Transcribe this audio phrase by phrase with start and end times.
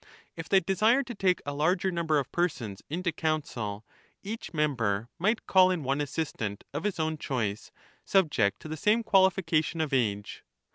[0.35, 3.85] If they desired to take a larger number of persons into counsel,
[4.23, 7.69] each member might call in one assistant of his own choice,
[8.03, 10.43] subject to the same qualification of age.